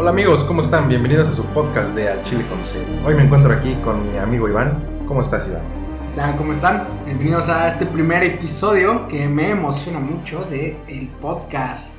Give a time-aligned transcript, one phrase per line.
[0.00, 0.88] Hola amigos, ¿cómo están?
[0.88, 2.78] Bienvenidos a su podcast de Al Chile con C.
[3.04, 5.04] Hoy me encuentro aquí con mi amigo Iván.
[5.08, 6.36] ¿Cómo estás, Iván?
[6.36, 6.86] ¿Cómo están?
[7.04, 11.96] Bienvenidos a este primer episodio que me emociona mucho de el podcast.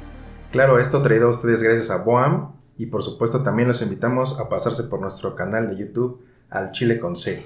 [0.53, 4.47] Claro, esto traído a ustedes gracias a Boam y por supuesto también los invitamos a
[4.47, 7.43] pasarse por nuestro canal de YouTube Al Chile con C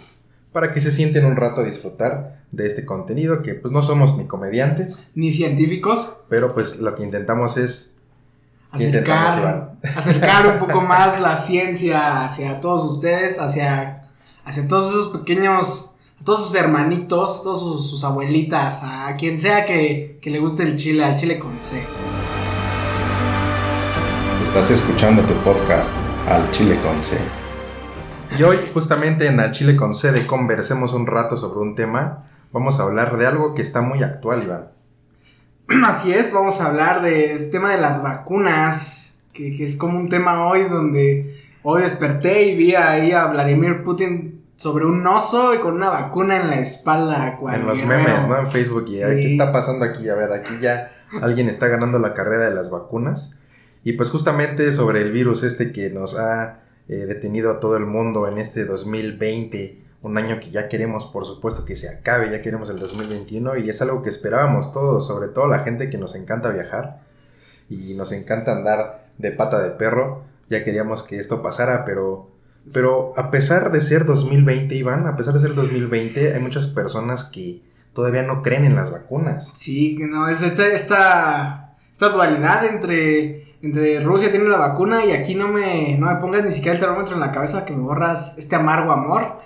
[0.51, 4.15] para que se sienten un rato a disfrutar de este contenido que pues no somos
[4.19, 7.92] ni comediantes Ni científicos, pero pues lo que intentamos es ¿Qué
[8.73, 14.07] acercar, acercar un poco más la ciencia hacia todos ustedes, hacia,
[14.43, 15.91] hacia todos esos pequeños,
[16.23, 20.75] todos sus hermanitos, todos sus, sus abuelitas, a quien sea que, que le guste el
[20.75, 21.83] chile, al chile con C.
[24.41, 25.93] Estás escuchando tu podcast
[26.27, 27.17] Al Chile con C.
[28.37, 32.25] Y hoy, justamente en Al Chile con C de Conversemos un rato sobre un tema,
[32.51, 34.69] vamos a hablar de algo que está muy actual, Iván.
[35.85, 40.09] Así es, vamos a hablar del tema de las vacunas, que, que es como un
[40.09, 45.59] tema hoy donde hoy desperté y vi ahí a Vladimir Putin sobre un oso y
[45.59, 47.37] con una vacuna en la espalda.
[47.39, 48.03] cual En los guerrero.
[48.03, 48.37] memes, ¿no?
[48.39, 48.85] En Facebook.
[48.87, 50.07] Y ¿qué está pasando aquí?
[50.09, 53.35] A ver, aquí ya alguien está ganando la carrera de las vacunas.
[53.83, 57.85] Y pues justamente sobre el virus este que nos ha eh, detenido a todo el
[57.85, 62.41] mundo en este 2020, un año que ya queremos, por supuesto, que se acabe, ya
[62.41, 66.13] queremos el 2021 y es algo que esperábamos todos, sobre todo la gente que nos
[66.13, 66.99] encanta viajar
[67.69, 72.29] y nos encanta andar de pata de perro, ya queríamos que esto pasara, pero...
[72.71, 77.25] Pero a pesar de ser 2020, Iván, a pesar de ser 2020, hay muchas personas
[77.25, 79.51] que todavía no creen en las vacunas.
[79.57, 85.35] Sí, no, es esta, esta, esta dualidad entre, entre Rusia tiene la vacuna y aquí
[85.35, 88.37] no me, no me pongas ni siquiera el termómetro en la cabeza que me borras
[88.37, 89.41] este amargo amor.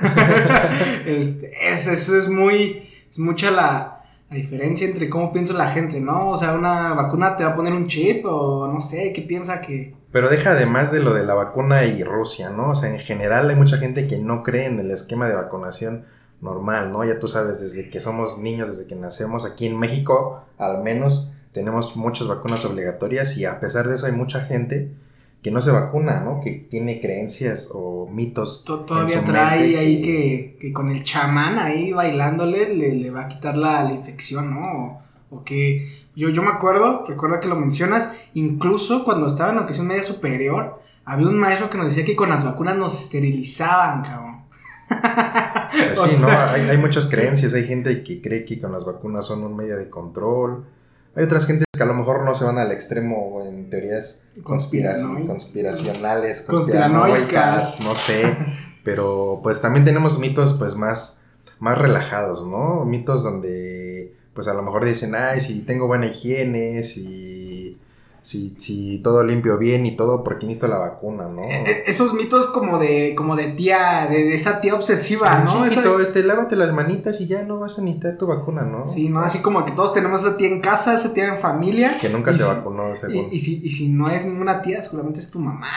[1.06, 5.98] Este, es, eso es muy, es mucha la, la diferencia entre cómo piensa la gente,
[5.98, 6.28] ¿no?
[6.28, 9.60] O sea, una vacuna te va a poner un chip o no sé, ¿qué piensa
[9.60, 9.94] que...?
[10.12, 12.70] Pero deja además de lo de la vacuna y Rusia, ¿no?
[12.70, 16.04] O sea, en general hay mucha gente que no cree en el esquema de vacunación
[16.40, 17.04] normal, ¿no?
[17.04, 21.32] Ya tú sabes, desde que somos niños, desde que nacemos, aquí en México al menos
[21.52, 24.92] tenemos muchas vacunas obligatorias y a pesar de eso hay mucha gente
[25.42, 26.40] que no se vacuna, ¿no?
[26.40, 28.64] Que tiene creencias o mitos.
[28.64, 33.56] Todavía trae ahí que, que con el chamán ahí bailándole le, le va a quitar
[33.56, 34.60] la, la infección, ¿no?
[34.60, 39.56] O, o que yo, yo me acuerdo, recuerda que lo mencionas, incluso cuando estaba en
[39.56, 43.00] la educación media superior, había un maestro que nos decía que con las vacunas nos
[43.00, 44.40] esterilizaban, cabrón.
[45.70, 46.28] Pues sí, ¿no?
[46.28, 49.76] Hay, hay muchas creencias, hay gente que cree que con las vacunas son un medio
[49.76, 50.64] de control.
[51.16, 55.26] Hay otras gentes que a lo mejor no se van al extremo en teorías conspiracionales,
[56.42, 56.42] Conspiranoicas.
[56.46, 58.36] conspiranoicas, no sé.
[58.84, 61.20] Pero pues también tenemos mitos pues más,
[61.58, 62.84] más relajados, ¿no?
[62.84, 67.29] Mitos donde pues a lo mejor dicen, ay, si tengo buena higiene, si,
[68.22, 71.42] si, si todo limpio bien y todo, ¿por qué necesito la vacuna, no?
[71.42, 75.64] E- Esos mitos como de, como de tía, de, de esa tía obsesiva, ¿no?
[75.64, 78.84] Esa- Chiquito, este, lávate las manitas y ya no vas a necesitar tu vacuna, ¿no?
[78.86, 79.20] Sí, ¿no?
[79.20, 81.96] Así como que todos tenemos esa tía en casa, esa tía en familia.
[81.98, 83.28] Que nunca Y se si- vacunó, Y, según.
[83.32, 85.68] y si, y si no es ninguna tía, seguramente es tu mamá.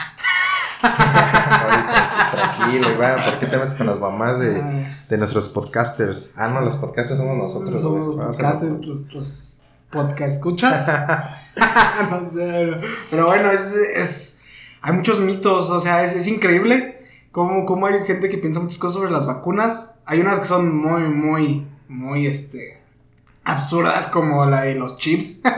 [0.82, 4.86] Ahorita, tranquilo, Iván, ¿por qué te metes con las mamás de, Ay.
[5.08, 6.32] de nuestros podcasters?
[6.36, 7.80] Ah, no, los podcasters somos nosotros.
[7.80, 9.56] Somos a- podcasters, los, los
[9.90, 10.86] podcast escuchas.
[12.10, 12.72] no sé,
[13.10, 14.40] pero, bueno, es, es-
[14.82, 16.98] hay muchos mitos, o sea, es, es increíble
[17.32, 19.94] cómo, cómo hay gente que piensa muchas cosas sobre las vacunas.
[20.04, 22.78] Hay unas que son muy, muy, muy, este,
[23.44, 25.40] absurdas como la de los chips.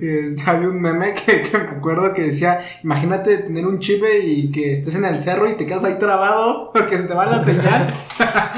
[0.00, 4.50] Este, Había un meme que, que me acuerdo que decía, imagínate tener un chip y
[4.50, 7.44] que estés en el cerro y te quedas ahí trabado porque se te va la
[7.44, 7.92] señal.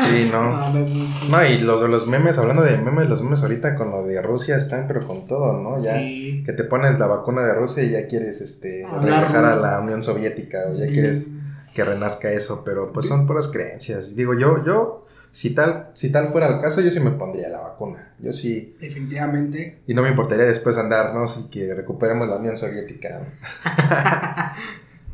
[0.07, 0.71] Sí, no.
[0.71, 0.87] No,
[1.31, 4.57] no, y los los memes, hablando de memes, los memes ahorita con lo de Rusia
[4.57, 5.81] están, pero con todo, ¿no?
[5.83, 6.43] Ya Sí.
[6.45, 9.81] que te pones la vacuna de Rusia y ya quieres este Hablar regresar a la
[9.81, 10.93] Unión Soviética o ya Sí.
[10.93, 11.29] quieres
[11.75, 14.15] que renazca eso, pero pues son puras creencias.
[14.17, 17.61] Digo, yo, yo, si tal, si tal fuera el caso, yo sí me pondría la
[17.61, 18.13] vacuna.
[18.19, 19.79] Yo sí, Definitivamente.
[19.87, 21.29] y no me importaría después andar, ¿no?
[21.29, 23.21] Si que recuperemos la Unión Soviética.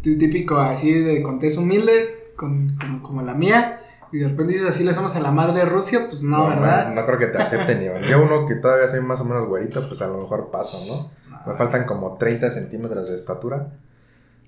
[0.02, 3.80] Tí- Típico así de contexto humilde, con, como, como la mía.
[4.12, 6.92] Y de repente dices así le somos a la madre Rusia, pues no, ¿verdad?
[6.94, 8.02] No, creo que te acepten, Iván.
[8.02, 11.10] Yo uno que todavía soy más o menos güerito, pues a lo mejor paso, ¿no?
[11.50, 13.68] Me faltan como 30 centímetros de estatura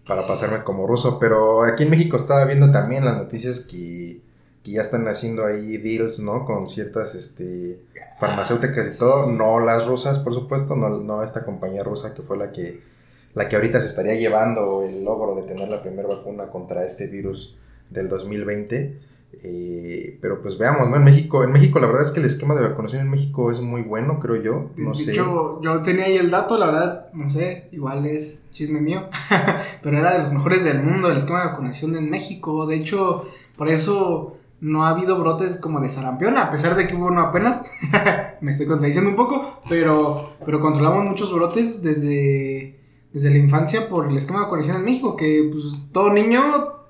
[0.06, 1.18] para pasarme como ruso.
[1.18, 4.20] Pero aquí en México estaba viendo también las noticias que,
[4.68, 6.44] que ya están haciendo ahí deals, ¿no?
[6.44, 7.80] Con ciertas este,
[8.20, 9.30] farmacéuticas y todo.
[9.30, 10.76] No las rusas, por supuesto.
[10.76, 12.80] No, no esta compañía rusa que fue la que,
[13.34, 17.06] la que ahorita se estaría llevando el logro de tener la primera vacuna contra este
[17.06, 17.56] virus
[17.90, 19.08] del 2020.
[19.42, 20.96] Eh, pero pues veamos, ¿no?
[20.96, 23.60] En México, en México la verdad es que el esquema de vacunación en México es
[23.60, 24.70] muy bueno, creo yo.
[24.76, 25.12] No sé.
[25.12, 29.08] hecho, yo tenía ahí el dato, la verdad, no sé, igual es chisme mío,
[29.82, 32.66] pero era de los mejores del mundo el esquema de vacunación en México.
[32.66, 33.26] De hecho,
[33.56, 37.20] por eso no ha habido brotes como de sarampión, a pesar de que hubo uno
[37.22, 37.60] apenas.
[38.40, 42.78] Me estoy contradiciendo un poco, pero, pero controlamos muchos brotes desde,
[43.12, 46.40] desde la infancia por el esquema de vacunación en México, que pues todo niño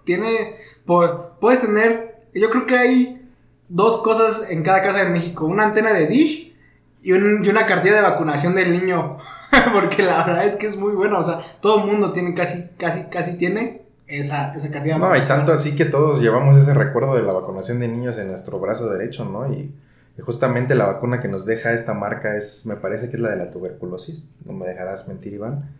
[0.05, 0.56] tiene,
[0.87, 3.29] puedes tener, yo creo que hay
[3.69, 6.55] dos cosas en cada casa de México, una antena de dish
[7.03, 9.19] y, un- y una cartilla de vacunación del niño.
[9.73, 11.19] Porque la verdad es que es muy bueno.
[11.19, 15.17] O sea, todo el mundo tiene casi, casi, casi tiene esa, esa cartilla de No,
[15.17, 18.59] y tanto así que todos llevamos ese recuerdo de la vacunación de niños en nuestro
[18.59, 19.53] brazo derecho, ¿no?
[19.53, 19.73] Y,
[20.19, 23.31] y justamente la vacuna que nos deja esta marca es, me parece que es la
[23.31, 25.71] de la tuberculosis, no me dejarás mentir, Iván.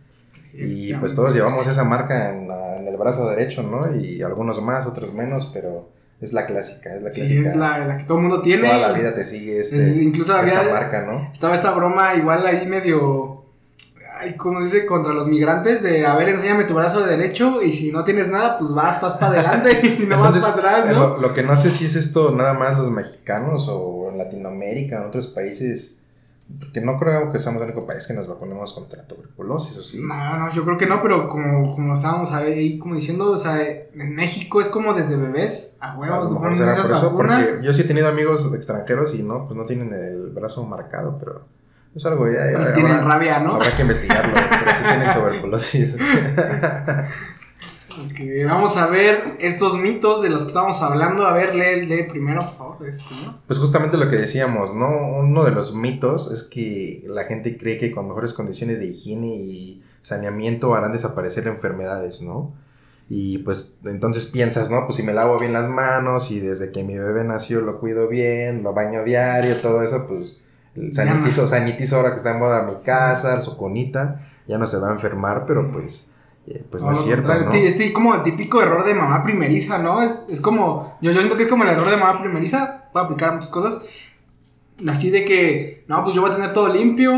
[0.53, 3.95] Y pues todos llevamos esa marca en, la- en el brazo derecho, ¿no?
[3.95, 5.89] Y algunos más, otros menos, pero
[6.21, 8.67] es la clásica, es la Sí, es la, la que todo el mundo tiene.
[8.67, 11.29] Toda la vida te sigue este, Es- incluso esta marca, ¿no?
[11.31, 13.43] Estaba esta broma igual ahí medio...
[14.21, 14.85] Ay, ¿cómo se dice?
[14.85, 18.57] Contra los migrantes de, a ver, enséñame tu brazo derecho y si no tienes nada,
[18.57, 20.99] pues vas, vas para adelante y no Entonces, vas para atrás, ¿no?
[20.99, 24.97] Lo, lo que no sé si es esto nada más los mexicanos o en Latinoamérica,
[24.97, 25.97] en otros países,
[26.59, 30.01] porque no creo que seamos el único país que nos vacunemos contra tuberculosis, ¿o sí?
[30.01, 33.61] No, no, yo creo que no, pero como, como estábamos ahí como diciendo, o sea,
[33.61, 37.45] en México es como desde bebés, a A huevos, será esas eso, vacunas.
[37.47, 41.17] porque yo sí he tenido amigos extranjeros y no, pues no tienen el brazo marcado,
[41.19, 41.43] pero
[41.95, 42.43] es algo ya.
[42.43, 43.55] Habrá- tienen rabia, ¿no?
[43.55, 45.95] Habrá que investigarlo, pero sí tienen tuberculosis.
[47.91, 51.25] Ok, vamos a ver estos mitos de los que estamos hablando.
[51.25, 52.81] A ver, lee, lee primero, por favor.
[52.81, 53.33] lee primero.
[53.47, 55.17] Pues justamente lo que decíamos, ¿no?
[55.19, 59.27] Uno de los mitos es que la gente cree que con mejores condiciones de higiene
[59.27, 62.53] y saneamiento harán desaparecer enfermedades, ¿no?
[63.09, 64.85] Y pues entonces piensas, ¿no?
[64.85, 68.07] Pues si me lavo bien las manos y desde que mi bebé nació lo cuido
[68.07, 70.37] bien, lo baño diario, todo eso, pues
[70.93, 74.89] sanitizo, sanitizo ahora que está en moda mi casa, su conita, ya no se va
[74.89, 76.11] a enfermar, pero pues,
[76.47, 77.51] eh, pues no, No, es cierto, ¿no?
[77.53, 80.01] Este como típico error de mamá primeriza, ¿no?
[80.01, 83.01] Es, es como, yo, yo siento que es como el error de mamá primeriza, voy
[83.01, 83.81] a aplicar muchas cosas.
[84.87, 87.11] Así de que, no, pues yo voy a tener todo limpio,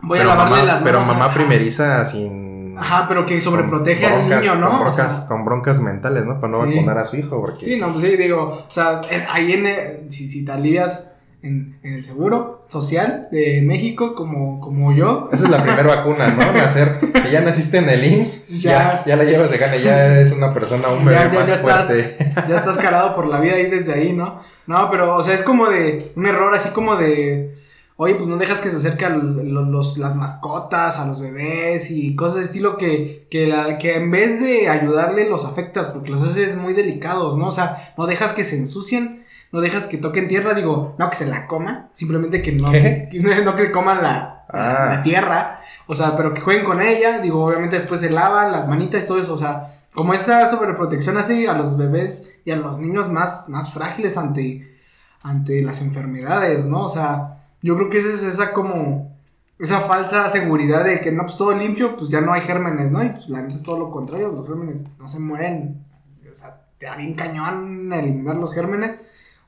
[0.00, 0.82] voy pero a lavarle mamá, las manos.
[0.84, 2.76] pero mamá primeriza sin...
[2.78, 4.78] Ajá, pero que sobreprotege al niño, ¿no?
[4.78, 6.40] Con O sea, broncas, con broncas mentales, ¿no?
[6.40, 6.74] Para no Sí.
[6.76, 7.64] vacunar a su hijo, porque...
[7.64, 9.00] Sí, no, pues sí, digo, o sea,
[9.32, 14.60] ahí en, eh, si, si te alivias en, en el seguro social de México, como,
[14.60, 16.52] como yo, Esa es la primera vacuna, ¿no?
[16.52, 19.04] Nacer, que ya naciste en el IMSS, ya, Ya.
[19.06, 21.54] ya, la llevas de gana, ya eres una persona, un bebé ya, ya, más ya
[21.54, 22.32] estás, fuerte.
[22.48, 24.40] ya estás carado por la vida ahí desde ahí, ¿no?
[24.66, 27.56] No, pero, o sea, es como de un error así como de,
[27.96, 32.14] oye, pues no dejas que se acerquen lo- los, las mascotas a los bebés y
[32.16, 36.22] cosas de estilo que, que, la, que en vez de ayudarle los afectas porque los
[36.22, 37.46] haces muy delicados, ¿no?
[37.48, 39.17] O sea, no dejas que se ensucien,
[39.52, 43.08] no dejas que toquen tierra, digo, no que se la coman, simplemente que no, que,
[43.44, 44.94] no que coman la, Ah.
[44.96, 48.66] la tierra, o sea, pero que jueguen con ella, digo, obviamente después se lavan las
[48.66, 52.56] manitas y todo eso, o sea, como esa sobreprotección hace a los bebés y a
[52.56, 54.78] los niños más, más frágiles ante,
[55.22, 56.84] ante las enfermedades, ¿no?
[56.84, 59.14] O sea, yo creo que esa es esa como,
[59.58, 63.04] esa falsa seguridad de que no, pues todo limpio, pues ya no hay gérmenes, ¿no?
[63.04, 65.84] Y pues la neta es todo lo contrario, los gérmenes no se mueren,
[66.30, 68.92] o sea, te da bien cañón eliminar los gérmenes,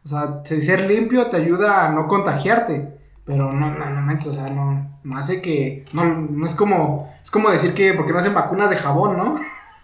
[0.05, 2.99] o sea, ser limpio te ayuda a no contagiarte.
[3.25, 5.85] Pero no, no, no manches, o sea, no, no hace que.
[5.93, 7.13] No, no es como.
[7.23, 9.41] Es como decir que porque no hacen vacunas de jabón, ¿no?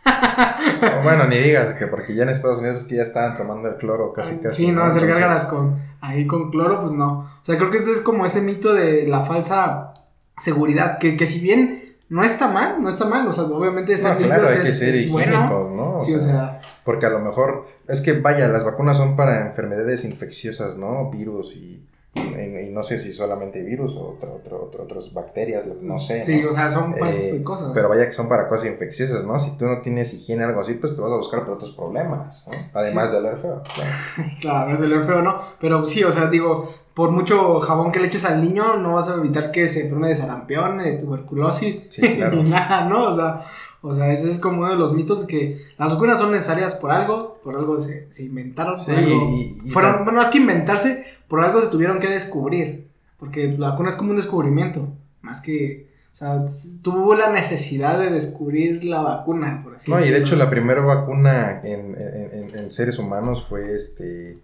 [0.07, 3.77] No, bueno, ni digas que porque ya en Estados Unidos que ya estaban tomando el
[3.77, 4.67] cloro casi casi.
[4.67, 5.81] Sí, no, hacer Entonces, gárgaras con.
[6.01, 7.21] Ahí con cloro, pues no.
[7.21, 9.95] O sea, creo que este es como ese mito de la falsa
[10.39, 10.99] seguridad.
[10.99, 13.27] Que, que si bien no está mal, no está mal.
[13.29, 15.71] O sea, obviamente ser No, claro, hay que es, ser es higiénicos.
[15.73, 15.97] ¿no?
[15.99, 19.47] O Sí, o sea, Porque a lo mejor, es que vaya, las vacunas son para
[19.47, 21.11] enfermedades infecciosas, ¿no?
[21.11, 21.85] Virus y,
[22.15, 22.21] y-
[22.69, 26.23] y no sé si solamente virus o otro, otras bacterias, no sé.
[26.25, 26.51] sí, ¿no?
[26.51, 27.73] o sea, son para Eh, este tipo de cosas.
[27.75, 29.39] Pero vaya que son para cosas infecciosas, ¿no?
[29.39, 31.73] Si tú no tienes higiene o algo así, pues te vas a buscar por otros
[31.73, 32.53] problemas, ¿no?
[32.73, 33.63] Además de oler feo.
[33.75, 33.91] claro.
[34.41, 35.39] Claro, es el feo, ¿no?
[35.61, 39.07] Pero sí, o sea, digo, por mucho jabón que le eches al niño, no vas
[39.11, 42.37] a evitar que se enferme de sarampión, de tuberculosis, Sí, claro.
[42.43, 43.11] ni nada, ¿no?
[43.11, 43.43] O sea,
[43.83, 46.91] o sea, ese es como uno de los mitos que las vacunas son necesarias por
[46.91, 49.29] algo, por algo se, se inventaron, Sí, por algo.
[49.31, 52.87] y- y fueron, bueno, más que inventarse, por algo se tuvieron que descubrir.
[53.19, 54.89] Porque la vacuna es como un descubrimiento,
[55.23, 55.87] más que.
[56.13, 56.45] O sea,
[56.83, 60.27] tuvo la necesidad de descubrir la vacuna, por así No, y de decirlo.
[60.27, 64.39] hecho la primera vacuna en, en- en- en seres humanos fue este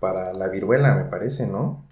[0.00, 1.84] para la viruela, me parece, ¿no?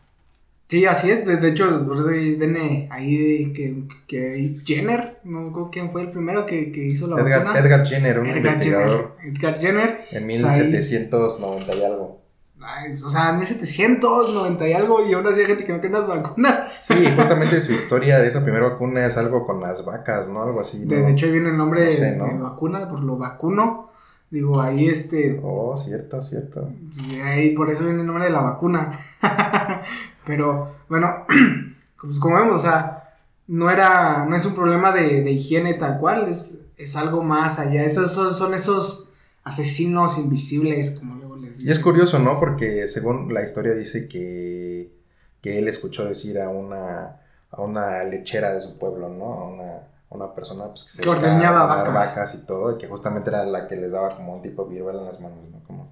[0.70, 1.26] Sí, así es.
[1.26, 6.02] De, de hecho, por eso ahí viene ahí que, que Jenner, no recuerdo quién fue
[6.02, 7.58] el primero que, que hizo la Edgar, vacuna.
[7.58, 9.36] Edgar Jenner, un Edgar investigador Jenner.
[9.36, 10.00] Edgar Jenner.
[10.12, 12.20] en O sea, ahí- 1790 y algo.
[12.62, 16.06] Ay, o sea, 1790 y algo, y aún así hay gente que no quiere las
[16.06, 16.68] vacunas.
[16.82, 20.42] Sí, justamente su historia de esa primera vacuna es algo con las vacas, ¿no?
[20.42, 20.84] Algo así.
[20.84, 21.06] De, ¿no?
[21.06, 22.26] de hecho, ahí viene el nombre No sé, ¿no?
[22.26, 23.88] de vacuna, por lo vacuno.
[24.30, 25.40] Digo, ahí este.
[25.42, 26.68] Oh, cierto, cierto.
[26.92, 28.92] sí, ahí por eso viene el nombre de la vacuna.
[30.26, 31.24] Pero, bueno,
[32.00, 33.14] pues como vemos, o sea,
[33.48, 34.24] no era.
[34.28, 37.84] No es un problema de, de higiene tal cual, es, es algo más allá.
[37.84, 39.08] Esos son, son esos
[39.44, 41.68] asesinos invisibles, como luego les digo.
[41.68, 42.38] Y es curioso, ¿no?
[42.38, 44.92] Porque según la historia dice que,
[45.40, 47.16] que él escuchó decir a una,
[47.50, 49.24] a una lechera de su pueblo, ¿no?
[49.34, 49.72] A una,
[50.10, 52.34] una persona pues, que se Que ordeñaba vacas.
[52.34, 55.00] y todo, y que justamente era la que les daba como un tipo de viruela
[55.00, 55.58] en las manos, ¿no?
[55.66, 55.90] Como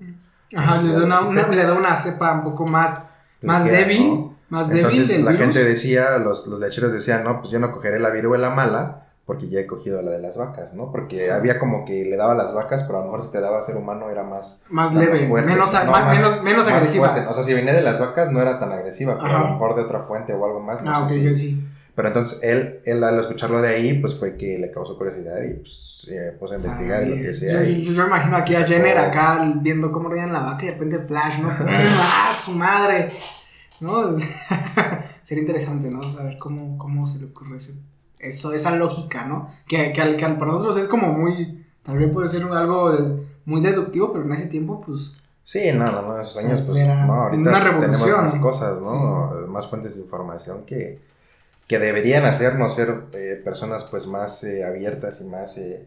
[0.56, 1.38] Ajá, Sí, le da una, ¿viste?
[1.44, 3.04] una- le da una cepa un poco más,
[3.42, 4.34] más débil, ¿no?
[4.50, 5.44] más débil Entonces del la virus.
[5.46, 9.46] gente decía, los, los lecheros decían, no, pues yo no cogeré la viruela mala porque
[9.48, 10.90] ya he cogido la de las vacas, ¿no?
[10.90, 13.40] Porque había como que le daba a las vacas, pero a lo mejor si te
[13.42, 14.62] daba a ser humano era más...
[14.70, 17.10] más más leve, fuerte, menos, no, más- menos, menos agresiva.
[17.10, 17.28] fuerte.
[17.28, 19.74] O sea, si venía de las vacas no era tan agresiva, pero a lo mejor
[19.76, 20.82] de otra fuente o algo más.
[20.82, 21.67] No ah, ok, sé si- sí.
[21.98, 25.54] Pero entonces él, él al escucharlo de ahí, pues fue que le causó curiosidad y
[25.54, 27.64] pues se puso a investigar y lo que sea.
[27.64, 30.72] Yo, yo- yo imagino aquí a Jenner acá viendo cómo reían la vaca y de
[30.74, 31.50] repente Flash, ¿no?
[31.60, 33.08] ¡Ah, su madre!
[33.80, 34.14] ¿No?
[35.24, 36.00] Sería interesante, ¿no?
[36.04, 37.74] Saber cómo, cómo se le ocurre ese-
[38.20, 39.50] eso, esa lógica, ¿no?
[39.66, 41.64] Que, que, al- que al- para nosotros es como muy.
[41.84, 45.12] Tal vez puede ser algo de- muy deductivo, pero en ese tiempo, pues.
[45.42, 48.22] Sí, no, no, no, esos años, pues, no, ahorita una pues, tenemos revolución.
[48.22, 49.46] más cosas, ¿no?
[49.48, 51.00] Más fuentes de información que,
[51.68, 55.86] que deberían hacernos ser eh, personas, pues, más eh, abiertas y más eh,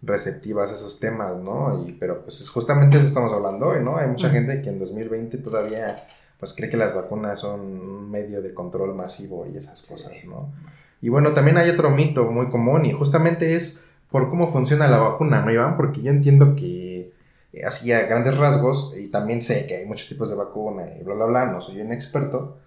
[0.00, 1.84] receptivas a esos temas, ¿no?
[1.86, 3.98] Y, pero, pues, es justamente eso estamos hablando hoy, ¿no?
[3.98, 6.06] Hay mucha gente que en 2020 todavía,
[6.38, 10.52] pues, cree que las vacunas son un medio de control masivo y esas cosas, ¿no?
[11.00, 13.80] Y bueno, también hay otro mito muy común y justamente es
[14.10, 15.76] por cómo funciona la vacuna, ¿no, Iván?
[15.76, 17.12] Porque yo entiendo que
[17.52, 21.04] eh, así a grandes rasgos, y también sé que hay muchos tipos de vacuna y
[21.04, 22.58] bla, bla, bla, no soy un experto,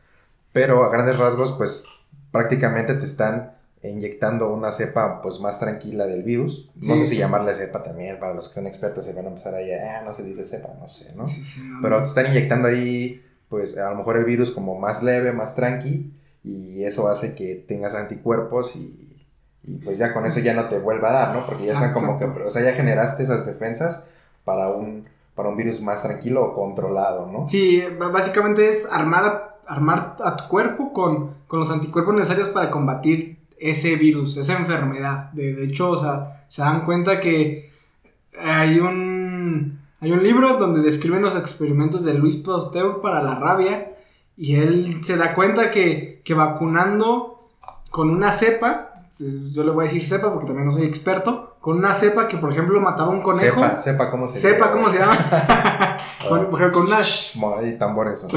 [0.53, 1.86] pero a grandes rasgos, pues
[2.31, 6.69] prácticamente te están inyectando una cepa pues más tranquila del virus.
[6.75, 7.17] No Sí, sé si sí.
[7.17, 10.13] llamarle cepa también, para los que son expertos se van a empezar ahí, ah, no
[10.13, 11.27] se dice cepa, no sé, ¿no?
[11.27, 11.41] Sí,
[11.81, 15.55] Pero te están inyectando ahí, pues a lo mejor el virus como más leve, más
[15.55, 16.11] tranqui,
[16.43, 19.17] y eso hace que tengas anticuerpos y,
[19.63, 21.45] y, pues ya con eso ya no te vuelva a dar, ¿no?
[21.45, 24.05] Porque ya están como que, o sea, ya generaste esas defensas
[24.45, 27.47] para un, para un virus más tranquilo o controlado, ¿no?
[27.47, 33.38] Sí, básicamente es armar armar a tu cuerpo con, con los anticuerpos necesarios para combatir
[33.58, 35.32] ese virus, esa enfermedad.
[35.32, 37.72] De, de hecho, o sea, se dan cuenta que
[38.40, 43.94] hay un, hay un libro donde describen los experimentos de Luis Pasteur para la rabia
[44.36, 47.50] y él se da cuenta que, que vacunando
[47.90, 51.78] con una cepa, yo le voy a decir cepa porque también no soy experto, con
[51.78, 53.62] una cepa que por ejemplo mataba un conejo.
[53.62, 55.98] Sepa, sepa cómo se Sepa cómo se llama.
[56.28, 58.22] con, por ejemplo, con una, tambores.
[58.24, 58.30] ¿no?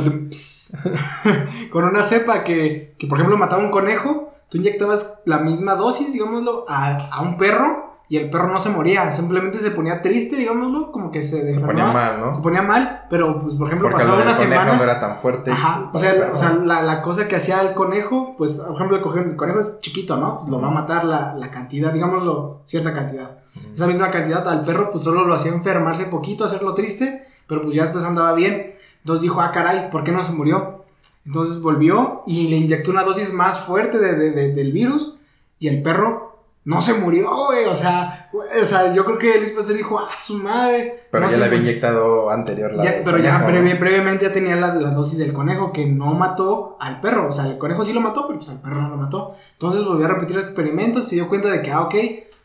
[1.71, 6.13] con una cepa que, que, por ejemplo, mataba un conejo, tú inyectabas la misma dosis,
[6.13, 10.37] digámoslo, a, a un perro y el perro no se moría, simplemente se ponía triste,
[10.37, 12.35] digámoslo, como que se Se ponía mal, ¿no?
[12.35, 14.77] se ponía mal, pero pues, por ejemplo, Porque pasaba una conejo semana.
[14.77, 15.51] no era tan fuerte.
[15.51, 18.97] Ajá, o sea, o sea, la, la cosa que hacía el conejo, pues, por ejemplo,
[18.99, 20.45] el conejo, el conejo es chiquito, ¿no?
[20.49, 23.39] Lo va a matar la, la cantidad, digámoslo, cierta cantidad.
[23.75, 27.75] Esa misma cantidad al perro, pues solo lo hacía enfermarse poquito, hacerlo triste, pero pues
[27.75, 28.74] ya después andaba bien.
[29.05, 30.85] Entonces dijo, ah, caray, ¿por qué no se murió?
[31.27, 35.17] Entonces volvió y le inyectó una dosis más fuerte de- de- de- del virus
[35.59, 37.67] y el perro no se murió, güey.
[37.67, 41.05] O sea, güey, o sea, yo creo que Luis Pasteur dijo, ah, su madre.
[41.11, 41.71] Pero no ya le había murió".
[41.71, 45.73] inyectado anterior la Ya, pero ya previ- previamente ya tenía la, la dosis del conejo
[45.73, 47.29] que no mató al perro.
[47.29, 49.35] O sea, el conejo sí lo mató, pero pues al perro no lo mató.
[49.53, 51.95] Entonces volvió a repetir el experimento, se dio cuenta de que, ah, ok,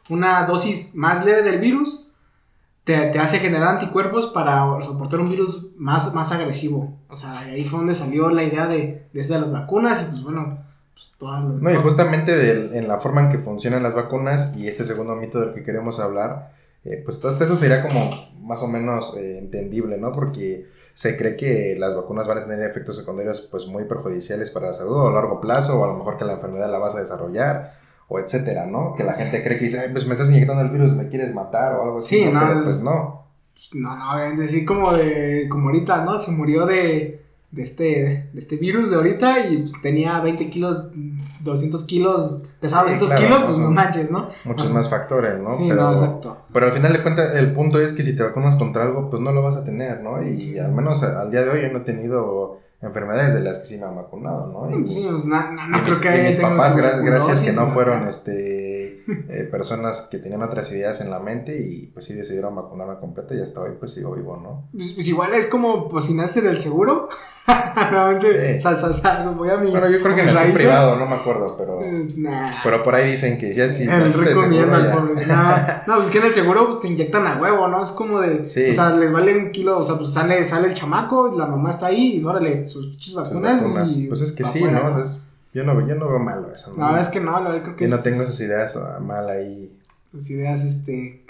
[0.09, 2.08] una dosis más leve del virus
[2.89, 6.98] te, te hace generar anticuerpos para soportar un virus más, más agresivo.
[7.08, 10.10] O sea, ahí fue donde salió la idea de, de, esta de las vacunas y
[10.10, 10.58] pues bueno,
[10.96, 14.67] pues todas las- No, y justamente en la forma en que funcionan las vacunas y
[14.67, 16.53] este segundo mito del que queremos hablar,
[16.84, 18.10] eh, pues hasta eso sería como
[18.41, 20.12] más o menos eh, entendible, ¿no?
[20.12, 20.65] Porque
[20.96, 24.74] se cree que las vacunas van a tener efectos secundarios pues muy perjudiciales para la
[24.74, 27.74] salud a largo plazo o a lo mejor que la enfermedad la vas a desarrollar
[28.09, 28.93] o etcétera, ¿no?
[28.95, 31.33] Que la gente cree que dice, "Ay, pues me estás inyectando el virus, me quieres
[31.33, 32.17] matar o algo así.
[32.17, 33.19] Sí, no, Pero, es- pues no.
[33.73, 36.17] No, no, decir como de, como ahorita, ¿no?
[36.19, 40.89] Se murió de, de este, de este virus de ahorita y pues, tenía 20 kilos,
[41.41, 44.29] 200 kilos, pesaba Sí, 200 claro, kilos, pues no manches, ¿no?
[44.45, 45.55] Muchos O sea, más factores, ¿no?
[45.57, 46.37] Sí, pero, no, exacto.
[46.53, 49.21] pero al final de cuentas, el punto es que si te vacunas contra algo, pues
[49.21, 50.23] no lo vas a tener, ¿no?
[50.23, 53.65] Y al menos al día de hoy yo no he tenido enfermedades de las que
[53.65, 54.79] sí me han vacunado, ¿no?
[54.79, 57.41] Y, Sí, pues, na- na- no y creo mis, que y mis papás, gra- gracias
[57.41, 58.78] que no fueron este
[59.29, 63.33] eh, personas que tenían otras ideas en la mente y pues sí decidieron vacunarme completa
[63.35, 64.69] y hasta hoy pues sigo vivo, ¿no?
[64.71, 67.09] Pues, pues igual es como pues si naces del seguro.
[67.75, 68.67] Realmente, Sí.
[68.67, 69.71] o sea, o sea, voy a mis.
[69.71, 70.55] Bueno, yo creo que en raíces.
[70.55, 72.51] privado, no me acuerdo, pero, Pues, nah.
[72.63, 74.51] pero por ahí dicen que ya si el seguro, al
[74.85, 75.25] ya- pobre.
[75.25, 75.43] No,
[75.87, 77.81] no, pues que en el seguro pues, te inyectan a huevo, ¿no?
[77.81, 78.47] Es como de.
[78.49, 78.69] Sí.
[78.69, 81.71] O sea, les vale un kilo, o sea, pues sale, sale el chamaco, la mamá
[81.71, 83.63] está ahí, y órale, sus sus vacunas.
[83.63, 83.91] vacunas.
[83.95, 84.87] y Pues es que sí, ¿no?
[84.87, 86.73] O sea, es- yo no, yo no veo malo eso.
[86.75, 86.97] ¿no?
[86.97, 89.75] Es que no, la creo que Yo no tengo esas ideas ah, mal ahí.
[90.11, 91.25] Sus ideas, este,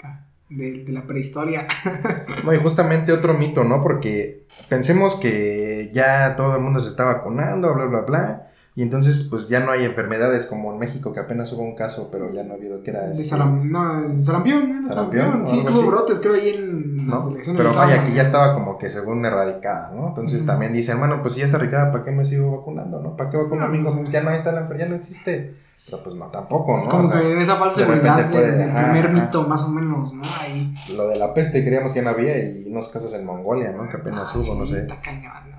[0.48, 1.66] de, de la prehistoria.
[2.44, 3.82] No, y justamente otro mito, ¿no?
[3.82, 8.49] Porque pensemos que ya todo el mundo se está vacunando, bla, bla, bla.
[8.76, 12.08] Y entonces, pues ya no hay enfermedades como en México, que apenas hubo un caso,
[12.12, 13.02] pero ya no ha habido que era.
[13.08, 14.88] De este, saram, no, de sarampión, ¿no?
[14.88, 17.16] ¿Sarampión Sí, tuvo brotes, creo, ahí en ¿no?
[17.16, 17.60] las elecciones.
[17.62, 20.08] Pero vaya, estaban que ya estaba como que según erradicada, ¿no?
[20.08, 23.16] Entonces también dicen, bueno, pues si ya está erradicada, ¿para qué me sigo vacunando, no?
[23.16, 23.88] ¿Para qué vacuno a No, mi hijo?
[23.88, 25.54] pues, Pues ya no está la enfermedad, ya no existe.
[25.90, 26.90] Pero pues no, tampoco, Es ¿no?
[26.92, 29.14] como O sea, que en esa falsa de seguridad puede- del, ajá, primer ajá.
[29.14, 30.22] mito, más o menos, ¿no?
[30.40, 30.72] Ahí.
[30.96, 33.88] lo de la peste creíamos que no había y unos casos en Mongolia, ¿no?
[33.88, 34.78] Que apenas Ah, hubo, sí, no sé.
[34.80, 35.56] Está cañón, ¿no?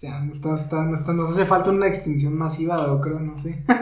[0.00, 3.36] Ya, no está, está, no está, nos hace falta una extinción masiva, yo creo, no
[3.36, 3.64] sé.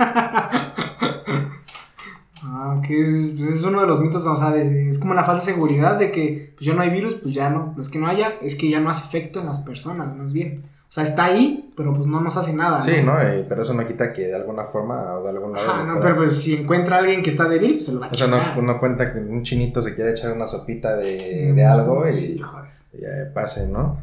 [2.42, 5.24] Ah, que es, pues es uno de los mitos, o sea, de- es como la
[5.24, 7.98] falsa seguridad de que pues ya no hay virus, pues ya no, no es que
[7.98, 10.64] no haya, es que ya no hace efecto en las personas, más bien.
[10.88, 12.80] O sea, está ahí, pero pues no nos hace nada.
[12.80, 13.14] Sí, ¿no?
[13.48, 15.68] Pero eso no quita que de alguna forma o de algún lado.
[15.68, 18.00] Ajá, no, puedas- pero pues, si encuentra a alguien que está débil, pues se lo
[18.00, 20.96] va a O sea, no, no cuenta que un chinito se quiere echar una sopita
[20.96, 23.98] de, Mm, de algo y ya pase, ¿no?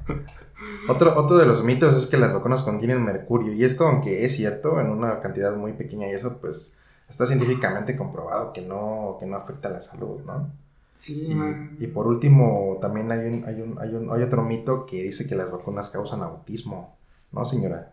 [0.87, 3.53] Otro, otro de los mitos es que las vacunas contienen mercurio.
[3.53, 6.75] Y esto, aunque es cierto, en una cantidad muy pequeña y eso, pues
[7.09, 10.49] está científicamente comprobado que no, que no afecta a la salud, ¿no?
[10.93, 11.75] Sí, Y, man.
[11.79, 15.27] y por último, también hay, un, hay, un, hay, un, hay otro mito que dice
[15.27, 16.95] que las vacunas causan autismo.
[17.31, 17.91] No, señora.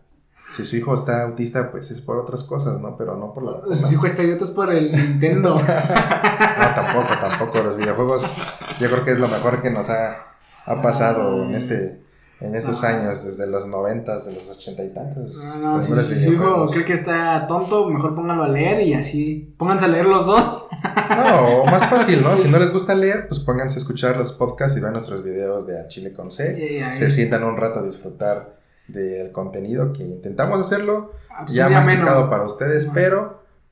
[0.55, 2.97] Si su hijo está autista, pues es por otras cosas, ¿no?
[2.97, 3.75] Pero no por la vacuna.
[3.75, 5.59] Su hijo está idiota es por el Nintendo.
[6.61, 7.63] No, tampoco, tampoco.
[7.63, 8.23] Los videojuegos
[8.79, 10.17] yo creo que es lo mejor que nos ha,
[10.65, 12.00] ha pasado en este
[12.41, 12.89] en estos Ah.
[12.89, 15.35] años, desde los noventas, de los ochenta y tantos.
[15.35, 18.93] No, no, Los si, su hijo cree que está tonto, mejor póngalo a leer y
[18.95, 19.53] así.
[19.57, 20.67] Pónganse a leer los dos.
[21.09, 22.35] No, más fácil, ¿no?
[22.37, 25.67] Si no les gusta leer, pues pónganse a escuchar los podcasts y vean nuestros videos
[25.67, 26.81] de Al Chile con C.
[26.97, 28.55] Se sientan un rato a disfrutar
[28.87, 32.29] del contenido que intentamos hacerlo Ah, pues, ya masticado menos.
[32.29, 32.93] para ustedes, Bueno.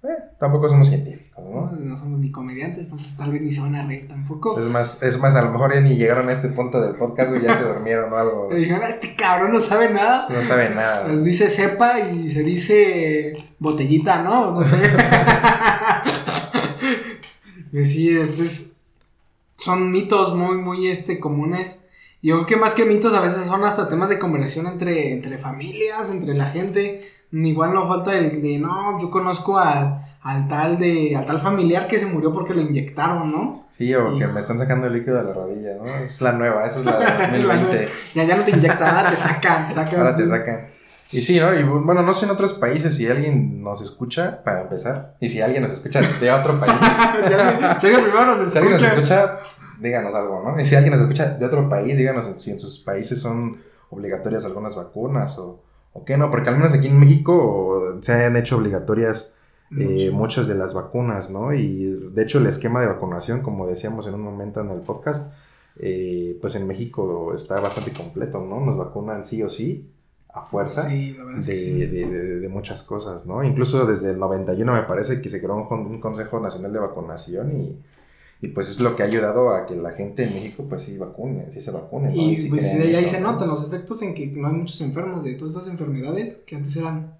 [0.02, 1.98] pero eh, tampoco somos científicos, No, ¿no?
[1.98, 4.60] somos ni comediantes, entonces tal vez ni se van a reír tampoco.
[4.60, 7.36] Es más, es más, a lo mejor ya ni llegaron a este punto del podcast
[7.36, 8.50] y ya se durmieron o algo.
[8.54, 10.28] Dijeron, "Ah, este cabrón no sabe nada.
[10.30, 11.06] No saben nada.
[11.06, 14.52] Pues dice cepa y se dice botellita, ¿no?
[14.52, 14.76] No sé.
[17.72, 18.78] Pues sí, estos
[19.58, 21.80] son mitos muy, muy este, comunes.
[22.22, 25.38] Yo creo que más que mitos a veces son hasta temas de conversación entre, entre
[25.38, 27.08] familias, entre la gente.
[27.32, 31.88] Igual no falta el de, no, yo conozco al, al tal de, al tal familiar
[31.88, 33.68] que se murió porque lo inyectaron, ¿no?
[33.78, 34.34] Sí, o que Hijo.
[34.34, 35.86] me están sacando el líquido de la rodilla, ¿no?
[36.04, 37.06] Es la nueva, esa es la de
[37.38, 37.62] Es la 2020.
[37.78, 37.92] nueva.
[38.16, 40.00] Ya, ya no te inyectan nada, te sacan, te sacan.
[40.00, 40.68] Ahora te sacan.
[41.12, 41.54] Y sí, ¿no?
[41.54, 45.42] Y bueno, no sé en otros países si alguien nos escucha, para empezar, y si
[45.42, 46.74] alguien nos escucha de otro país,
[47.28, 48.52] si, alguien, si alguien primero nos escucha.
[48.52, 50.60] si alguien nos escucha, pues, díganos algo, ¿no?
[50.62, 53.58] Y si alguien nos escucha de otro país, díganos si en sus países son
[53.90, 58.36] obligatorias algunas vacunas o, o qué no, porque al menos aquí en México se han
[58.38, 59.34] hecho obligatorias
[59.78, 61.54] eh, muchas de las vacunas, ¿no?
[61.54, 65.32] Y de hecho el esquema de vacunación, como decíamos en un momento en el podcast,
[65.78, 68.60] eh, pues en México está bastante completo, ¿no?
[68.66, 69.90] Nos vacunan sí o sí,
[70.34, 71.74] a fuerza, Sí, de, sí.
[71.74, 73.44] de- de- de muchas cosas, ¿no?
[73.44, 77.80] Incluso desde el 91 me parece que se creó un Consejo Nacional de Vacunación y,
[78.42, 80.98] y pues es lo que ha ayudado a que la gente en México pues sí
[80.98, 82.16] vacune, sí se vacune, ¿no?
[82.16, 83.34] Y sí pues de ahí eso, se ¿no?
[83.34, 86.76] notan los efectos en que no hay muchos enfermos de todas estas enfermedades que antes
[86.78, 87.14] eran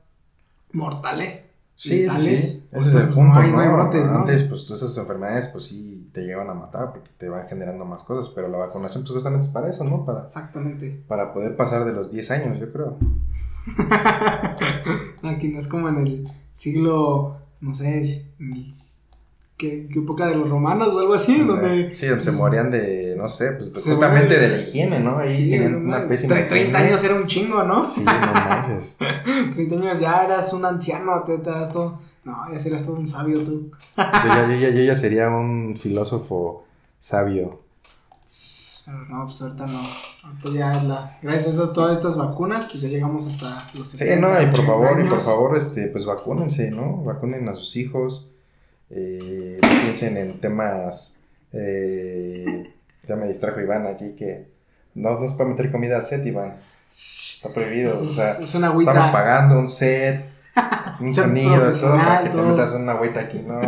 [0.72, 1.46] mortales.
[1.76, 2.42] Sí, sí, letales.
[2.42, 2.68] sí.
[2.74, 4.18] Ese es el Pues, punto, no.
[4.20, 7.86] Antes, pues, todas esas enfermedades, pues, sí te llevan a matar porque te van generando
[7.86, 10.06] más cosas, pero la vacunación, pues, justamente es para eso, ¿no?
[10.06, 11.02] Para, Exactamente.
[11.08, 12.98] para poder pasar de los 10 años, yo creo.
[15.24, 16.28] Aquí no es como en el
[16.58, 18.26] siglo, no sé,
[19.60, 21.40] es- ¿qué, qué época de los romanos o algo así?
[21.42, 25.20] donde Sí, donde se morían de, no sé, pues, justamente muere- de la higiene, ¿no?
[25.20, 26.78] Ahí Sí, tenían una pésima tre- 30 higiene.
[26.78, 27.90] años era un chingo, ¿no?
[27.90, 28.98] Sí, no manches.
[29.54, 32.00] 30 años ya eras un anciano, te das todo.
[32.24, 33.72] No, ya serías todo un sabio tú.
[33.98, 36.66] Yo ya, yo ya- yo ya sería un filósofo
[37.00, 37.62] sabio.
[38.86, 39.80] Pero no, pues ahorita no.
[40.24, 44.28] Ahorita ya la, gracias a todas estas vacunas, pues ya llegamos hasta los Sí, 70,
[44.28, 47.04] no, y por 80 favor, y por favor, este, pues vacúnense, ¿no?
[47.04, 48.32] Vacunen a sus hijos.
[48.92, 51.18] Eh, piensen en temas.
[51.54, 52.74] Eh,
[53.08, 54.48] ya me distrajo Iván aquí que
[54.96, 56.56] no, no se puede meter comida al set, Iván.
[56.88, 57.98] Está prohibido.
[58.00, 60.26] O sea, es, una estamos pagando un set,
[61.00, 63.44] un sonido, todo para que te metas una agüita aquí.
[63.46, 63.62] No,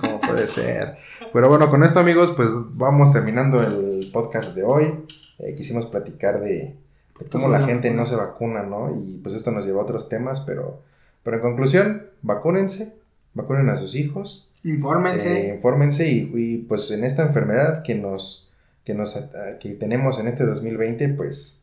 [0.00, 0.96] ¿cómo puede ser.
[1.32, 5.04] Pero bueno, con esto amigos, pues vamos terminando el podcast de hoy.
[5.38, 6.76] Eh, quisimos platicar de,
[7.18, 8.94] de cómo la gente no se vacuna, ¿no?
[8.94, 10.80] Y pues esto nos lleva a otros temas, pero,
[11.22, 12.94] pero en conclusión, vacúnense,
[13.36, 14.48] vacunen a sus hijos.
[14.64, 15.50] Infórmense.
[15.50, 18.50] Eh, infórmense y, y, pues en esta enfermedad que nos,
[18.84, 19.14] que nos
[19.60, 21.60] que tenemos en este 2020, pues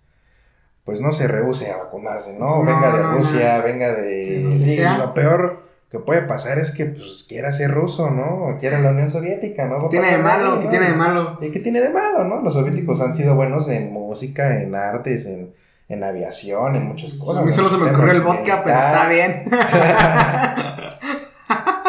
[0.86, 2.46] pues no se rehúse a vacunarse, ¿no?
[2.46, 3.64] No, venga de Rusia, no.
[3.64, 8.48] venga De lo peor que puede pasar es que pues quiera ser ruso, ¿no?
[8.48, 9.80] O quiera la Unión Soviética, ¿no?
[9.80, 10.60] ¿Qué tiene de malo?
[10.60, 10.70] ¿Qué ¿no?
[10.72, 11.38] tiene de malo?
[11.40, 12.42] ¿Y qué tiene de malo, no?
[12.42, 15.54] Los soviéticos han sido buenos en música, en artes, en,
[15.88, 17.44] en aviación, en muchas cosas.
[17.44, 19.44] A mí solo se me ocurrió el vodka, pero está bien.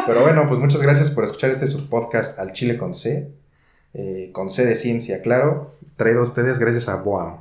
[0.07, 3.31] Pero bueno, pues muchas gracias por escuchar este subpodcast al Chile con C,
[3.95, 7.37] eh, con C de ciencia, claro, traído a ustedes gracias a Boam.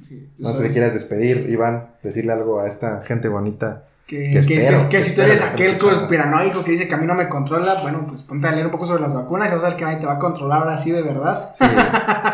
[0.00, 3.84] Sí, No sé soy- si quieras despedir, Iván, decirle algo a esta gente bonita.
[4.06, 6.94] Que, que que- espero, que- que que si tú eres aquel conspiranoico que dice que
[6.94, 9.50] a mí no me controla, bueno, pues ponte a leer un poco sobre las vacunas
[9.50, 11.52] y vas a ver que nadie te va a controlar ahora sí de verdad.
[11.54, 11.64] Sí,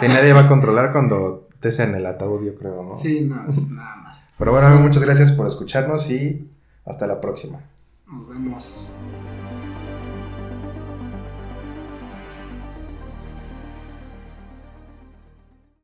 [0.00, 2.96] sí, nadie va a controlar cuando estés en el ataúd, yo creo, ¿no?
[2.98, 3.36] Sí, no,
[3.74, 4.28] nada más.
[4.38, 6.48] Pero bueno, muchas gracias por escucharnos y
[6.84, 7.60] hasta la próxima.
[8.10, 8.94] Nos vemos.